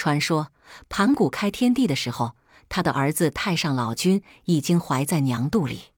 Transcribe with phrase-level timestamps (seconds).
[0.00, 0.50] 传说
[0.88, 2.34] 盘古开天地的时候，
[2.70, 5.88] 他的儿子太上老君已经怀在娘肚里。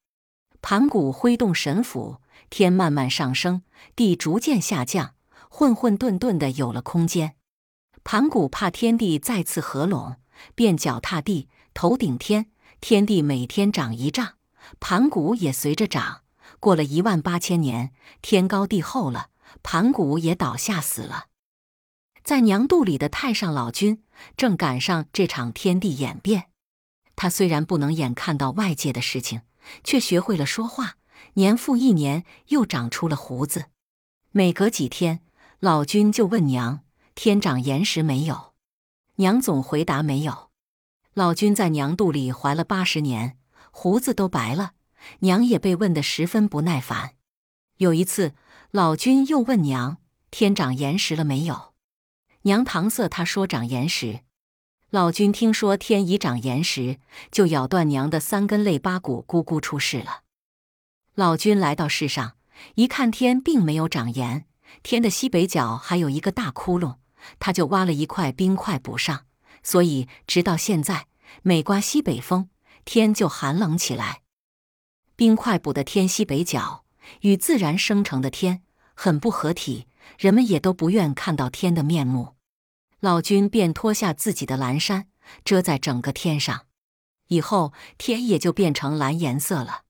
[0.60, 2.16] 盘古挥动神斧，
[2.50, 3.62] 天慢慢上升，
[3.94, 5.14] 地逐渐下降，
[5.48, 7.36] 混混沌沌的有了空间。
[8.02, 10.16] 盘古怕天地再次合拢，
[10.56, 12.50] 便脚踏地，头顶天，
[12.80, 14.30] 天地每天长一丈，
[14.80, 16.22] 盘古也随着长。
[16.58, 19.28] 过了一万八千年，天高地厚了，
[19.62, 21.26] 盘古也倒下死了。
[22.24, 24.02] 在娘肚里的太上老君
[24.36, 26.50] 正赶上这场天地演变，
[27.16, 29.42] 他虽然不能眼看到外界的事情。
[29.84, 30.96] 却学会了说话，
[31.34, 33.66] 年复一年，又长出了胡子。
[34.32, 35.20] 每隔几天，
[35.60, 36.80] 老君就问娘
[37.14, 38.54] ：“天长岩石没有？”
[39.16, 40.50] 娘总回答：“没有。”
[41.14, 43.38] 老君在娘肚里怀了八十年，
[43.70, 44.72] 胡子都白了，
[45.20, 47.12] 娘也被问得十分不耐烦。
[47.76, 48.34] 有一次，
[48.70, 49.98] 老君又问娘
[50.32, 51.71] ：“天长岩石了没有？”
[52.42, 54.20] 娘搪塞他说：“长岩石。”
[54.90, 56.98] 老君听说天已长岩石，
[57.30, 60.22] 就咬断娘的三根肋八骨，咕咕出世了。
[61.14, 62.36] 老君来到世上，
[62.74, 64.46] 一看天并没有长岩，
[64.82, 66.96] 天的西北角还有一个大窟窿，
[67.38, 69.24] 他就挖了一块冰块补上。
[69.62, 71.06] 所以直到现在，
[71.42, 72.50] 每刮西北风，
[72.84, 74.22] 天就寒冷起来。
[75.16, 76.84] 冰块补的天西北角，
[77.20, 78.62] 与自然生成的天
[78.94, 79.86] 很不合体，
[80.18, 82.34] 人们也都不愿看到天的面目。
[83.00, 85.08] 老君便脱下自己的蓝衫，
[85.44, 86.66] 遮在整个天上，
[87.28, 89.82] 以后天也就变成蓝颜色了。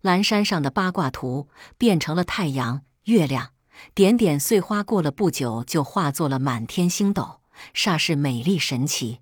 [0.00, 3.50] 蓝山上的八卦图变成了太阳、月亮，
[3.94, 7.40] 点点碎花，过了不久就化作了满天星斗，
[7.74, 9.20] 煞是美丽神奇。